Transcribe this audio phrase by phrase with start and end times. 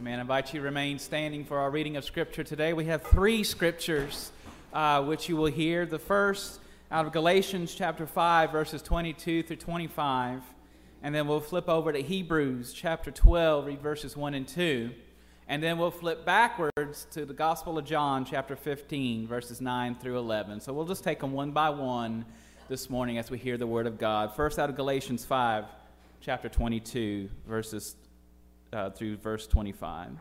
[0.00, 0.18] Amen.
[0.18, 2.72] I invite you to remain standing for our reading of Scripture today.
[2.72, 4.32] We have three Scriptures
[4.72, 5.84] uh, which you will hear.
[5.84, 6.58] The first
[6.90, 10.40] out of Galatians chapter 5, verses 22 through 25.
[11.02, 14.90] And then we'll flip over to Hebrews chapter 12, read verses 1 and 2.
[15.48, 20.16] And then we'll flip backwards to the Gospel of John chapter 15, verses 9 through
[20.16, 20.60] 11.
[20.60, 22.24] So we'll just take them one by one
[22.70, 24.34] this morning as we hear the Word of God.
[24.34, 25.66] First out of Galatians 5,
[26.22, 27.96] chapter 22, verses
[28.72, 30.12] uh, through verse 25.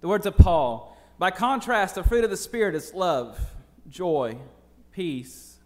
[0.00, 0.96] The words of Paul.
[1.18, 3.38] By contrast, the fruit of the Spirit is love,
[3.88, 4.36] joy,
[4.92, 5.58] peace,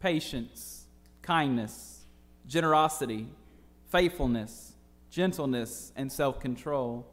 [0.00, 0.84] patience,
[1.22, 2.04] kindness,
[2.46, 3.28] generosity,
[3.90, 4.72] faithfulness,
[5.10, 7.06] gentleness, and self control.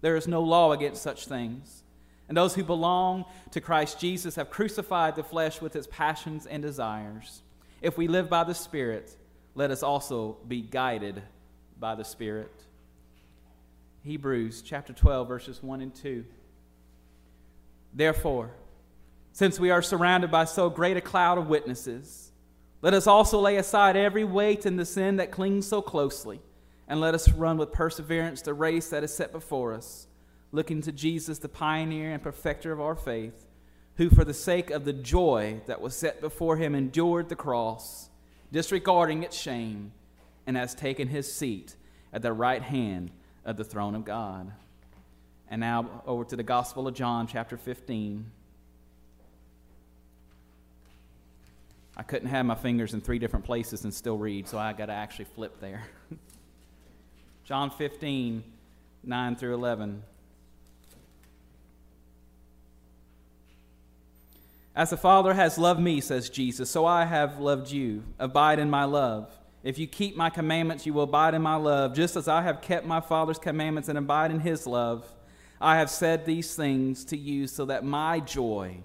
[0.00, 1.82] There is no law against such things.
[2.28, 6.62] And those who belong to Christ Jesus have crucified the flesh with its passions and
[6.62, 7.42] desires.
[7.80, 9.14] If we live by the Spirit,
[9.54, 11.22] let us also be guided
[11.78, 12.52] by the Spirit.
[14.04, 16.24] Hebrews chapter 12, verses 1 and 2.
[17.94, 18.50] Therefore,
[19.32, 22.32] since we are surrounded by so great a cloud of witnesses,
[22.80, 26.40] let us also lay aside every weight and the sin that clings so closely,
[26.88, 30.08] and let us run with perseverance the race that is set before us,
[30.50, 33.46] looking to Jesus, the pioneer and perfecter of our faith,
[33.98, 38.10] who, for the sake of the joy that was set before him, endured the cross,
[38.50, 39.92] disregarding its shame,
[40.44, 41.76] and has taken his seat
[42.12, 43.12] at the right hand
[43.44, 44.52] of the throne of God.
[45.48, 48.24] And now over to the Gospel of John, chapter 15.
[51.96, 54.86] I couldn't have my fingers in three different places and still read, so I got
[54.86, 55.82] to actually flip there.
[57.44, 58.42] John 15,
[59.04, 60.02] 9 through 11.
[64.74, 68.04] As the Father has loved me, says Jesus, so I have loved you.
[68.18, 69.30] Abide in my love.
[69.62, 72.60] If you keep my commandments, you will abide in my love, just as I have
[72.60, 75.06] kept my Father's commandments and abide in his love.
[75.60, 78.78] I have said these things to you so that my joy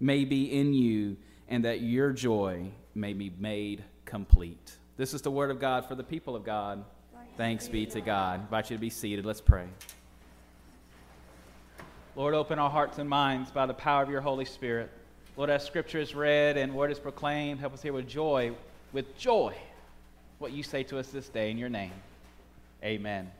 [0.00, 4.78] may be in you and that your joy may be made complete.
[4.96, 6.82] This is the word of God for the people of God.
[7.36, 8.40] Thanks be to God.
[8.40, 9.26] I invite you to be seated.
[9.26, 9.66] Let's pray.
[12.16, 14.90] Lord, open our hearts and minds by the power of your Holy Spirit.
[15.36, 18.52] Lord, as scripture is read and word is proclaimed, help us hear with joy,
[18.92, 19.54] with joy
[20.42, 21.92] what you say to us this day in your name.
[22.82, 23.30] Amen.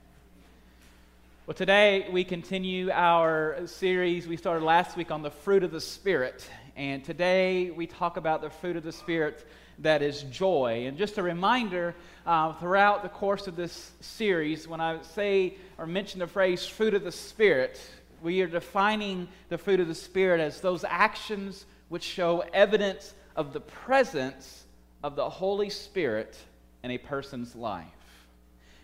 [1.48, 5.80] Well, today we continue our series we started last week on the fruit of the
[5.80, 6.48] Spirit.
[6.76, 9.44] And today we talk about the fruit of the Spirit
[9.80, 10.84] that is joy.
[10.86, 15.88] And just a reminder uh, throughout the course of this series, when I say or
[15.88, 17.80] mention the phrase fruit of the Spirit,
[18.22, 23.52] we are defining the fruit of the Spirit as those actions which show evidence of
[23.52, 24.66] the presence
[25.02, 26.38] of the Holy Spirit
[26.82, 27.87] in a person's life.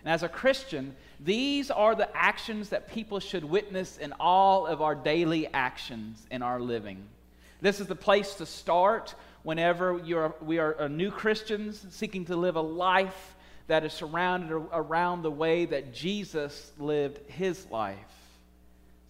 [0.04, 4.81] And as a Christian, these are the actions that people should witness in all of
[4.81, 7.04] our daily actions in our living.
[7.60, 12.37] This is the place to start whenever you're, we are uh, new Christians seeking to
[12.37, 13.34] live a life
[13.66, 17.97] that is surrounded around the way that Jesus lived his life.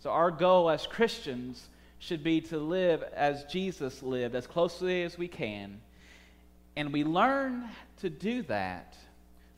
[0.00, 5.18] So, our goal as Christians should be to live as Jesus lived, as closely as
[5.18, 5.80] we can.
[6.78, 7.64] And we learn
[7.98, 8.96] to do that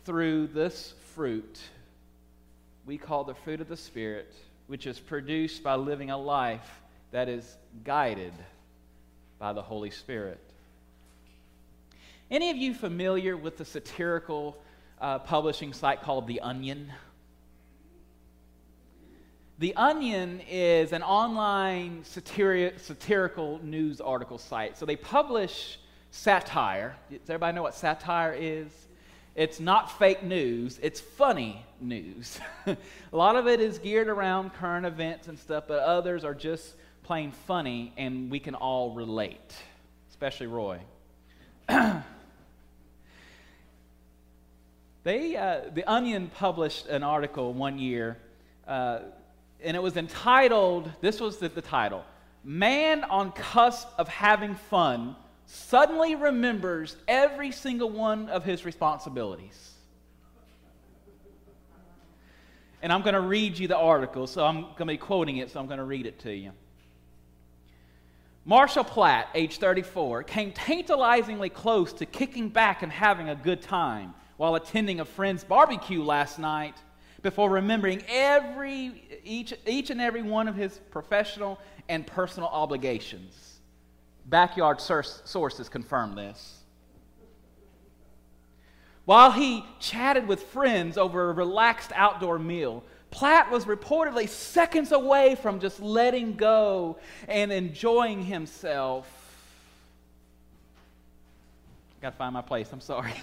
[0.04, 1.60] through this fruit
[2.86, 4.34] we call the fruit of the Spirit,
[4.66, 6.80] which is produced by living a life
[7.12, 8.32] that is guided
[9.38, 10.40] by the Holy Spirit.
[12.30, 14.56] Any of you familiar with the satirical
[14.98, 16.90] uh, publishing site called The Onion?
[19.58, 24.78] The Onion is an online satiri- satirical news article site.
[24.78, 25.78] So they publish
[26.10, 26.96] satire.
[27.10, 28.70] Does everybody know what satire is?
[29.34, 32.40] It's not fake news, it's funny news.
[32.66, 32.76] a
[33.12, 37.30] lot of it is geared around current events and stuff, but others are just plain
[37.30, 39.54] funny, and we can all relate,
[40.10, 40.80] especially Roy.
[45.04, 48.18] they, uh, the Onion published an article one year,
[48.66, 48.98] uh,
[49.62, 52.04] and it was entitled this was the, the title
[52.42, 55.14] Man on Cusp of Having Fun
[55.52, 59.72] suddenly remembers every single one of his responsibilities.
[62.82, 65.50] And I'm going to read you the article, so I'm going to be quoting it,
[65.50, 66.52] so I'm going to read it to you.
[68.44, 74.14] Marshall Platt, age 34, came tantalizingly close to kicking back and having a good time
[74.36, 76.76] while attending a friend's barbecue last night
[77.22, 81.58] before remembering every, each, each and every one of his professional
[81.88, 83.49] and personal obligations.
[84.30, 86.58] Backyard sources confirm this.
[89.04, 95.34] While he chatted with friends over a relaxed outdoor meal, Platt was reportedly seconds away
[95.34, 96.96] from just letting go
[97.26, 99.08] and enjoying himself.
[102.00, 103.14] Got to find my place, I'm sorry.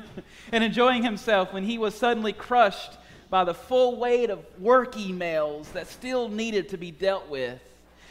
[0.52, 2.92] and enjoying himself when he was suddenly crushed
[3.28, 7.60] by the full weight of work emails that still needed to be dealt with.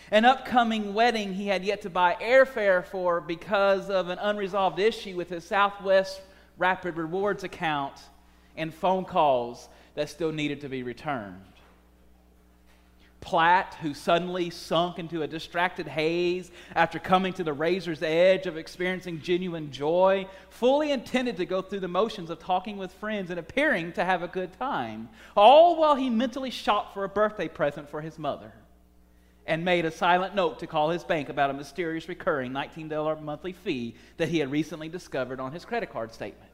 [0.09, 5.17] An upcoming wedding he had yet to buy airfare for because of an unresolved issue
[5.17, 6.21] with his Southwest
[6.57, 7.99] Rapid Rewards account
[8.55, 11.41] and phone calls that still needed to be returned.
[13.19, 18.55] Platt, who suddenly sunk into a distracted haze after coming to the razor's edge of
[18.55, 23.39] experiencing genuine joy, fully intended to go through the motions of talking with friends and
[23.39, 27.89] appearing to have a good time, all while he mentally shopped for a birthday present
[27.89, 28.53] for his mother
[29.47, 33.53] and made a silent note to call his bank about a mysterious recurring $19 monthly
[33.53, 36.51] fee that he had recently discovered on his credit card statement.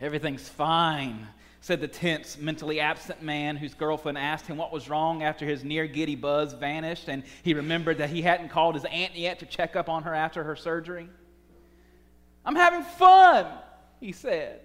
[0.00, 1.28] Everything's fine,
[1.60, 5.62] said the tense, mentally absent man whose girlfriend asked him what was wrong after his
[5.62, 9.46] near giddy buzz vanished and he remembered that he hadn't called his aunt yet to
[9.46, 11.08] check up on her after her surgery.
[12.44, 13.46] I'm having fun,
[14.00, 14.60] he said.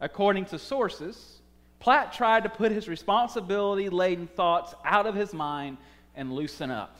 [0.00, 1.41] According to sources,
[1.82, 5.76] Platt tried to put his responsibility laden thoughts out of his mind
[6.14, 6.96] and loosen up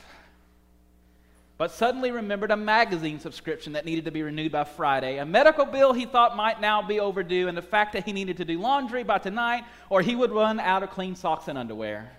[1.57, 5.65] but suddenly remembered a magazine subscription that needed to be renewed by Friday, a medical
[5.65, 8.59] bill he thought might now be overdue, and the fact that he needed to do
[8.59, 12.11] laundry by tonight or he would run out of clean socks and underwear.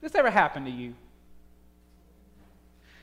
[0.00, 0.94] This ever happened to you?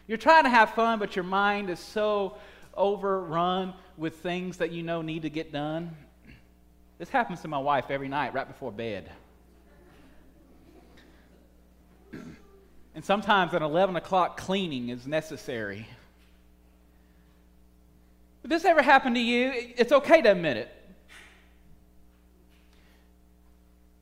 [0.08, 2.38] You're trying to have fun, but your mind is so
[2.78, 5.96] overrun with things that you know need to get done.
[6.98, 9.12] This happens to my wife every night right before bed.
[12.96, 15.88] And sometimes an 11 o'clock cleaning is necessary.
[18.44, 20.72] If this ever happened to you, it's okay to admit it.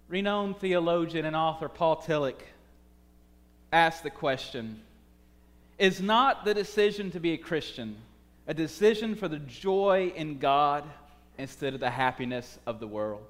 [0.08, 2.40] Renowned theologian and author Paul Tillich
[3.74, 4.80] asked the question
[5.78, 7.98] Is not the decision to be a Christian
[8.48, 10.84] a decision for the joy in God
[11.38, 13.26] instead of the happiness of the world?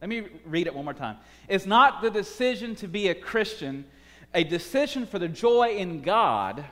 [0.00, 1.16] Let me read it one more time.
[1.48, 3.84] It's not the decision to be a Christian,
[4.34, 6.64] a decision for the joy in God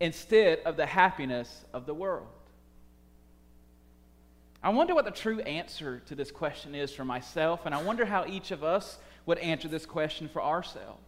[0.00, 2.26] instead of the happiness of the world.
[4.62, 8.04] I wonder what the true answer to this question is for myself, and I wonder
[8.04, 11.07] how each of us would answer this question for ourselves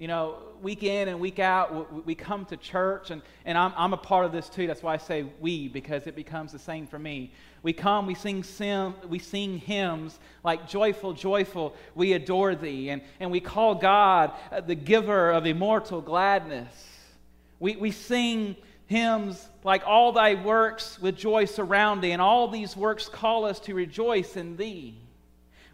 [0.00, 3.92] you know, week in and week out, we come to church, and, and I'm, I'm
[3.92, 4.66] a part of this too.
[4.66, 7.34] That's why I say we, because it becomes the same for me.
[7.62, 12.88] We come, we sing, sim, we sing hymns like Joyful, Joyful, we adore thee.
[12.88, 16.72] And, and we call God uh, the giver of immortal gladness.
[17.58, 18.56] We, we sing
[18.86, 23.60] hymns like All thy works with joy surround thee, and all these works call us
[23.60, 24.96] to rejoice in thee.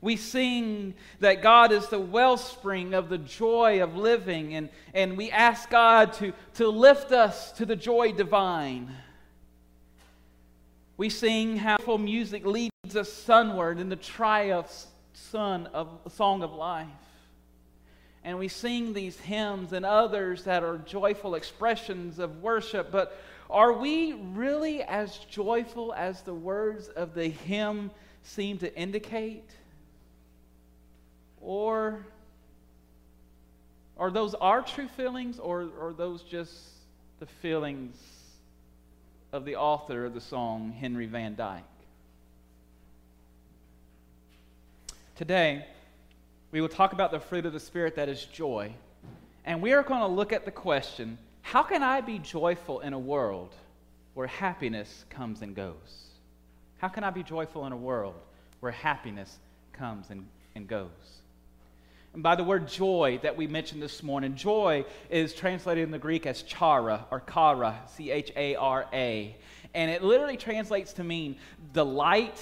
[0.01, 5.31] We sing that God is the wellspring of the joy of living, and, and we
[5.31, 8.95] ask God to, to lift us to the joy divine.
[10.97, 14.71] We sing how music leads us sunward in the triumph
[15.13, 16.87] sun of song of life.
[18.25, 23.73] And we sing these hymns and others that are joyful expressions of worship, but are
[23.73, 27.91] we really as joyful as the words of the hymn
[28.23, 29.49] seem to indicate?
[31.47, 32.05] Or
[33.97, 36.53] are those our true feelings, or are those just
[37.21, 37.97] the feelings
[39.33, 41.63] of the author of the song, Henry Van Dyke?
[45.15, 45.65] Today,
[46.51, 48.73] we will talk about the fruit of the Spirit that is joy.
[49.45, 52.93] And we are going to look at the question how can I be joyful in
[52.93, 53.55] a world
[54.15, 56.09] where happiness comes and goes?
[56.79, 58.21] How can I be joyful in a world
[58.59, 59.39] where happiness
[59.73, 60.27] comes and,
[60.57, 61.21] and goes?
[62.17, 65.99] And by the word joy that we mentioned this morning, joy is translated in the
[65.99, 69.37] Greek as chara or chara, C H A R A.
[69.75, 71.37] And it literally translates to mean
[71.75, 72.41] delight,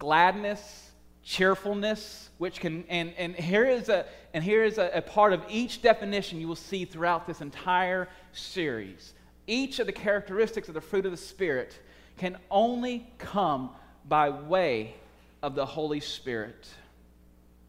[0.00, 0.90] gladness,
[1.22, 5.44] cheerfulness, which can, and, and here is, a, and here is a, a part of
[5.48, 9.14] each definition you will see throughout this entire series.
[9.46, 11.78] Each of the characteristics of the fruit of the Spirit
[12.16, 13.70] can only come
[14.08, 14.96] by way
[15.40, 16.66] of the Holy Spirit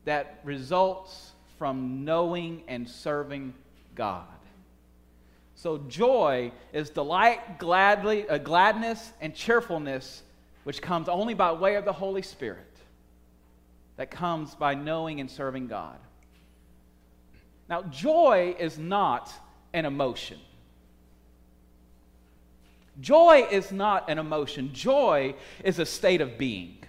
[0.09, 3.53] that results from knowing and serving
[3.93, 4.25] God.
[5.53, 10.23] So joy is delight, gladly, uh, gladness, and cheerfulness,
[10.63, 12.75] which comes only by way of the Holy Spirit,
[13.97, 15.99] that comes by knowing and serving God.
[17.69, 19.31] Now, joy is not
[19.73, 20.39] an emotion.
[22.99, 26.79] Joy is not an emotion, joy is a state of being.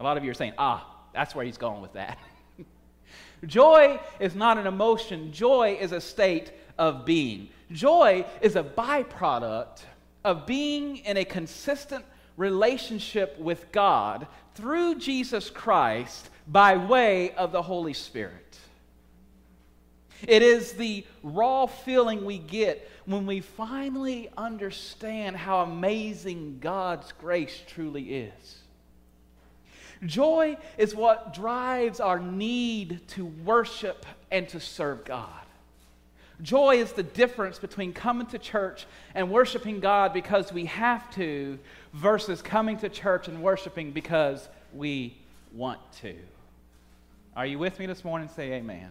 [0.00, 2.18] A lot of you are saying, ah, that's where he's going with that.
[3.46, 7.50] joy is not an emotion, joy is a state of being.
[7.70, 9.82] Joy is a byproduct
[10.24, 12.04] of being in a consistent
[12.38, 18.58] relationship with God through Jesus Christ by way of the Holy Spirit.
[20.26, 27.62] It is the raw feeling we get when we finally understand how amazing God's grace
[27.66, 28.59] truly is.
[30.04, 35.28] Joy is what drives our need to worship and to serve God.
[36.42, 41.58] Joy is the difference between coming to church and worshiping God because we have to
[41.92, 45.16] versus coming to church and worshiping because we
[45.52, 46.14] want to.
[47.36, 48.28] Are you with me this morning?
[48.34, 48.88] Say amen.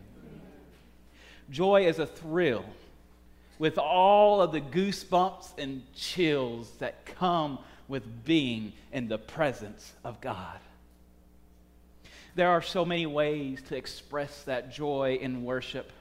[1.50, 2.66] Joy is a thrill
[3.58, 10.22] with all of the goosebumps and chills that come with being in the presence of
[10.22, 10.60] God.
[12.36, 15.92] There are so many ways to express that joy in worship.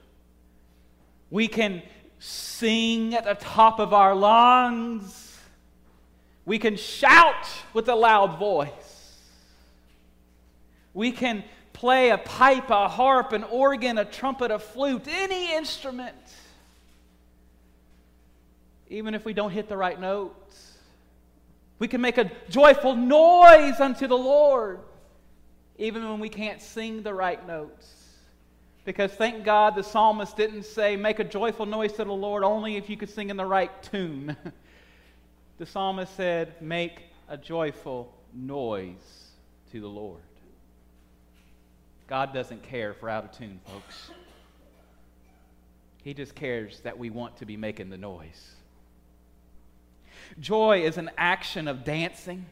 [1.30, 1.82] We can
[2.18, 5.38] sing at the top of our lungs.
[6.44, 8.72] We can shout with a loud voice.
[10.94, 16.16] We can play a pipe, a harp, an organ, a trumpet, a flute, any instrument,
[18.88, 20.74] even if we don't hit the right notes.
[21.78, 24.80] We can make a joyful noise unto the Lord,
[25.78, 27.94] even when we can't sing the right notes.
[28.84, 32.76] Because thank God the psalmist didn't say, make a joyful noise to the Lord only
[32.76, 34.36] if you could sing in the right tune.
[35.58, 39.32] the psalmist said, make a joyful noise
[39.72, 40.22] to the Lord.
[42.08, 44.10] God doesn't care for out of tune, folks.
[46.02, 48.54] He just cares that we want to be making the noise.
[50.40, 52.46] Joy is an action of dancing,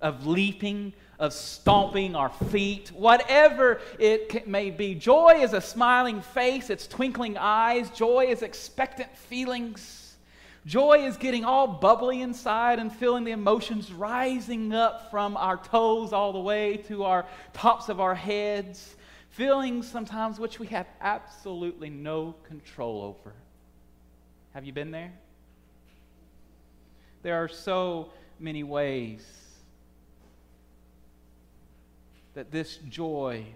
[0.00, 4.94] of leaping, of stomping our feet, whatever it may be.
[4.94, 7.90] Joy is a smiling face, it's twinkling eyes.
[7.90, 10.16] Joy is expectant feelings.
[10.66, 16.12] Joy is getting all bubbly inside and feeling the emotions rising up from our toes
[16.12, 18.96] all the way to our tops of our heads.
[19.30, 23.32] Feelings sometimes which we have absolutely no control over.
[24.54, 25.12] Have you been there?
[27.22, 29.45] There are so many ways
[32.36, 33.46] that this joy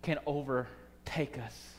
[0.00, 1.74] can overtake us.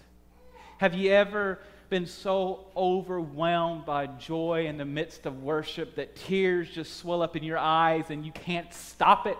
[0.77, 6.69] Have you ever been so overwhelmed by joy in the midst of worship that tears
[6.69, 9.37] just swell up in your eyes and you can't stop it.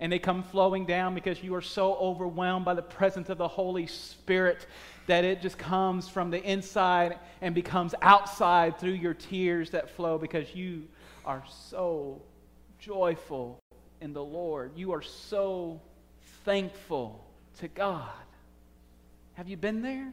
[0.00, 3.48] And they come flowing down because you are so overwhelmed by the presence of the
[3.48, 4.66] Holy Spirit
[5.08, 10.16] that it just comes from the inside and becomes outside through your tears that flow
[10.18, 10.84] because you
[11.26, 12.22] are so
[12.78, 13.58] joyful
[14.00, 14.70] in the Lord.
[14.76, 15.82] You are so
[16.48, 17.22] thankful
[17.58, 18.08] to God.
[19.34, 20.12] Have you been there?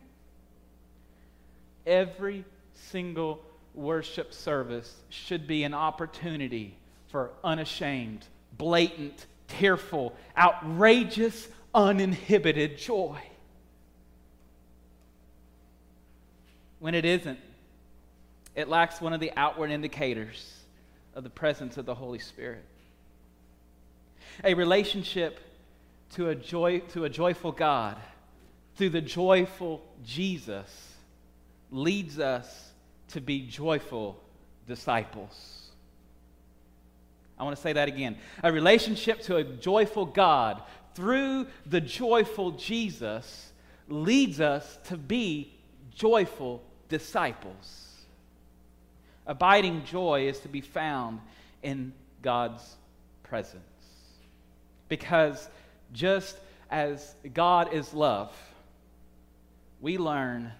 [1.85, 3.41] every single
[3.73, 6.75] worship service should be an opportunity
[7.07, 8.25] for unashamed,
[8.57, 13.21] blatant, tearful, outrageous, uninhibited joy.
[16.79, 17.39] When it isn't,
[18.55, 20.53] it lacks one of the outward indicators
[21.13, 22.63] of the presence of the Holy Spirit.
[24.43, 25.39] A relationship
[26.13, 27.97] to a, joy, to a joyful God
[28.75, 30.93] through the joyful Jesus
[31.71, 32.71] leads us
[33.09, 34.21] to be joyful
[34.67, 35.69] disciples.
[37.37, 38.17] I want to say that again.
[38.43, 40.61] A relationship to a joyful God
[40.93, 43.51] through the joyful Jesus
[43.89, 45.53] leads us to be
[45.93, 47.91] joyful disciples.
[49.27, 51.19] Abiding joy is to be found
[51.63, 52.75] in God's
[53.23, 53.61] presence.
[54.87, 55.49] Because
[55.95, 56.37] just
[56.69, 58.35] as God is love,
[59.79, 60.51] we learn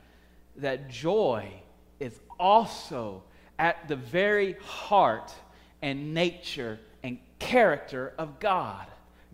[0.58, 1.52] that joy
[2.00, 3.24] is also
[3.60, 5.34] at the very heart
[5.82, 8.88] and nature and character of God.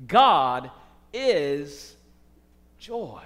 [0.08, 0.72] God
[1.14, 1.96] is
[2.80, 3.22] joy.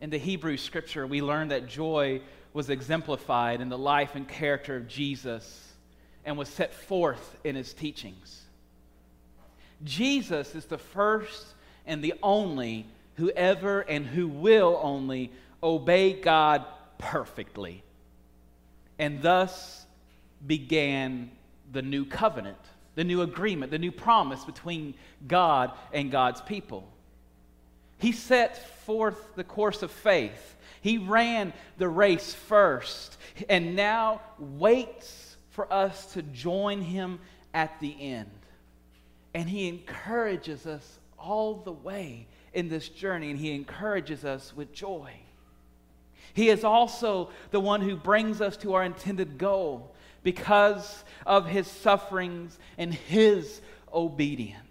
[0.00, 4.76] In the Hebrew scripture, we learn that joy was exemplified in the life and character
[4.76, 5.67] of Jesus
[6.28, 8.42] and was set forth in his teachings.
[9.82, 11.54] Jesus is the first
[11.86, 15.32] and the only who ever and who will only
[15.62, 16.66] obey God
[16.98, 17.82] perfectly.
[18.98, 19.86] And thus
[20.46, 21.30] began
[21.72, 22.58] the new covenant,
[22.94, 24.92] the new agreement, the new promise between
[25.26, 26.86] God and God's people.
[27.96, 30.56] He set forth the course of faith.
[30.82, 33.16] He ran the race first
[33.48, 35.27] and now waits
[35.58, 37.18] for us to join him
[37.52, 38.30] at the end.
[39.34, 44.72] And he encourages us all the way in this journey, and he encourages us with
[44.72, 45.10] joy.
[46.32, 51.66] He is also the one who brings us to our intended goal because of his
[51.66, 53.60] sufferings and his
[53.92, 54.62] obedience.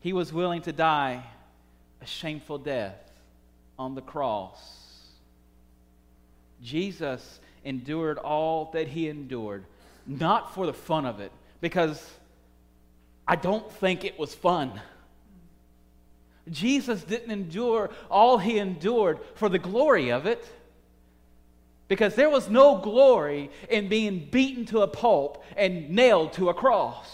[0.00, 1.22] He was willing to die
[2.00, 3.12] a shameful death
[3.78, 4.76] on the cross.
[6.62, 9.64] Jesus endured all that he endured,
[10.06, 12.10] not for the fun of it, because
[13.28, 14.80] I don't think it was fun.
[16.48, 20.48] Jesus didn't endure all he endured for the glory of it.
[21.88, 26.54] Because there was no glory in being beaten to a pulp and nailed to a
[26.54, 27.08] cross.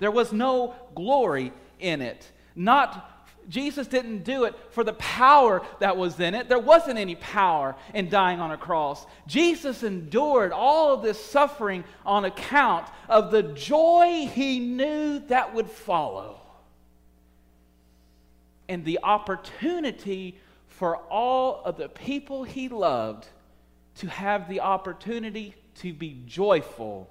[0.00, 2.30] There was no glory in it.
[2.56, 3.17] Not
[3.48, 6.48] Jesus didn't do it for the power that was in it.
[6.48, 9.06] There wasn't any power in dying on a cross.
[9.26, 15.70] Jesus endured all of this suffering on account of the joy he knew that would
[15.70, 16.40] follow
[18.68, 23.26] and the opportunity for all of the people he loved
[23.96, 27.08] to have the opportunity to be joyful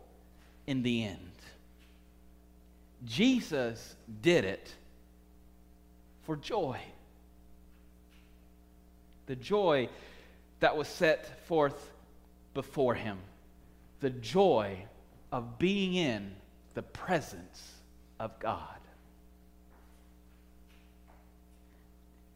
[0.67, 1.20] in the end.
[3.06, 4.74] Jesus did it
[6.27, 6.77] for joy.
[9.27, 9.88] The joy
[10.60, 11.89] that was set forth
[12.53, 13.17] before him.
[14.01, 14.84] The joy
[15.31, 16.36] of being in
[16.74, 17.72] the presence
[18.19, 18.60] of God.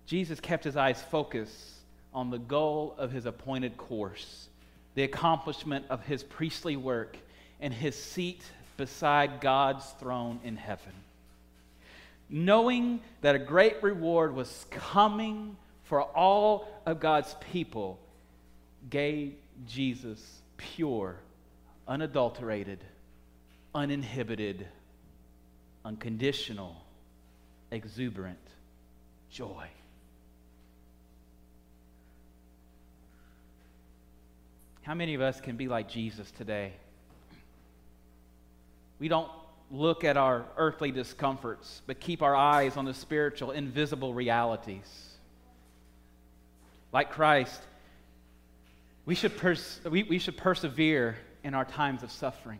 [0.05, 1.75] Jesus kept his eyes focused
[2.13, 4.47] on the goal of his appointed course,
[4.95, 7.17] the accomplishment of his priestly work,
[7.59, 8.41] and his seat
[8.77, 10.93] beside God's throne in heaven.
[12.33, 17.99] Knowing that a great reward was coming for all of God's people,
[18.89, 19.35] gave
[19.67, 21.17] Jesus pure,
[21.87, 22.79] unadulterated,
[23.75, 24.65] uninhibited,
[25.83, 26.77] unconditional,
[27.69, 28.39] exuberant
[29.29, 29.67] joy.
[34.83, 36.73] How many of us can be like Jesus today?
[38.99, 39.29] We don't
[39.71, 45.09] look at our earthly discomforts, but keep our eyes on the spiritual, invisible realities.
[46.91, 47.61] Like Christ,
[49.05, 52.59] we should, pers- we, we should persevere in our times of suffering,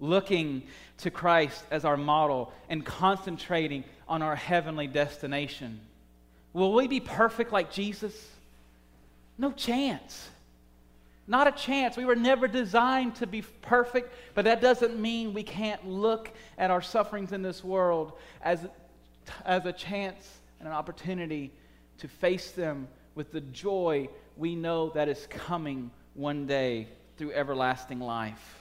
[0.00, 0.62] looking
[0.98, 5.80] to Christ as our model and concentrating on our heavenly destination.
[6.54, 8.14] Will we be perfect like Jesus?
[9.36, 10.28] No chance.
[11.28, 11.96] Not a chance.
[11.96, 16.70] We were never designed to be perfect, but that doesn't mean we can't look at
[16.70, 18.66] our sufferings in this world as,
[19.44, 21.52] as a chance and an opportunity
[21.98, 26.88] to face them with the joy we know that is coming one day
[27.18, 28.58] through everlasting life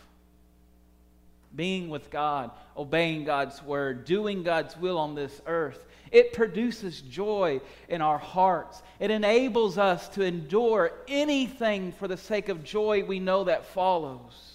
[1.55, 5.86] being with God, obeying God's word, doing God's will on this earth.
[6.11, 8.81] It produces joy in our hearts.
[8.99, 14.53] It enables us to endure anything for the sake of joy we know that follows.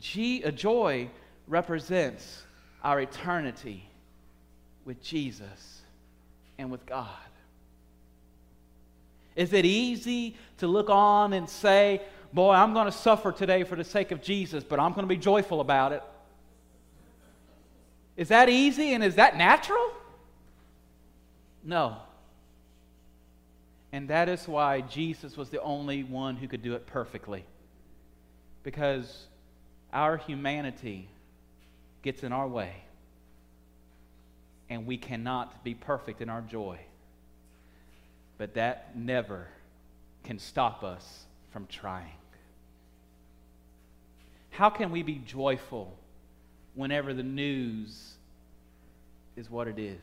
[0.00, 1.08] G- uh, joy
[1.46, 2.42] represents
[2.82, 3.88] our eternity
[4.84, 5.82] with Jesus
[6.58, 7.08] and with God.
[9.36, 13.76] Is it easy to look on and say, boy, I'm going to suffer today for
[13.76, 16.02] the sake of Jesus, but I'm going to be joyful about it.
[18.16, 19.90] Is that easy and is that natural?
[21.64, 21.96] No.
[23.92, 27.44] And that is why Jesus was the only one who could do it perfectly.
[28.62, 29.26] Because
[29.92, 31.08] our humanity
[32.02, 32.72] gets in our way,
[34.70, 36.78] and we cannot be perfect in our joy.
[38.38, 39.48] But that never
[40.24, 42.14] can stop us from trying.
[44.50, 45.96] How can we be joyful
[46.74, 48.14] whenever the news
[49.36, 50.00] is what it is?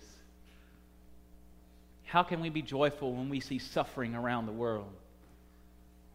[2.05, 4.91] How can we be joyful when we see suffering around the world?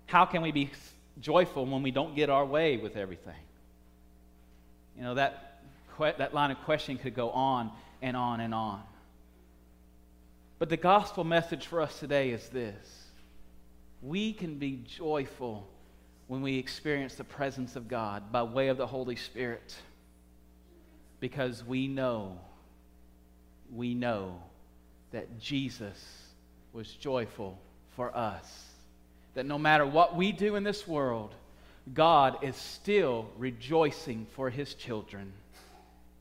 [0.07, 0.71] How can we be
[1.21, 3.35] joyful when we don't get our way with everything?
[4.97, 5.61] You know, that,
[5.99, 7.71] that line of question could go on
[8.03, 8.83] and on and on.
[10.59, 13.05] But the gospel message for us today is this
[14.03, 15.67] we can be joyful
[16.27, 19.75] when we experience the presence of God by way of the Holy Spirit.
[21.25, 22.37] Because we know,
[23.75, 24.43] we know
[25.11, 25.97] that Jesus
[26.75, 27.59] was joyful
[27.97, 28.45] for us.
[29.33, 31.35] That no matter what we do in this world,
[31.95, 35.33] God is still rejoicing for his children.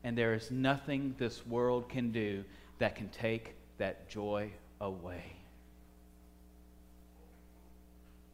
[0.04, 2.42] And there is nothing this world can do
[2.78, 5.36] that can take that joy away.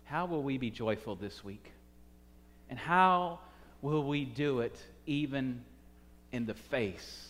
[0.05, 1.73] How will we be joyful this week?
[2.69, 3.41] And how
[3.83, 5.65] will we do it even
[6.33, 7.29] in the face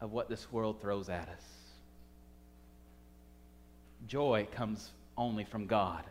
[0.00, 1.44] of what this world throws at us?
[4.06, 6.04] Joy comes only from God.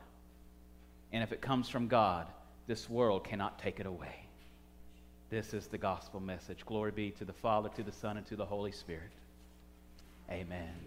[1.12, 2.28] And if it comes from God,
[2.68, 4.26] this world cannot take it away.
[5.30, 6.66] This is the gospel message.
[6.66, 9.12] Glory be to the Father, to the Son, and to the Holy Spirit.
[10.30, 10.86] Amen.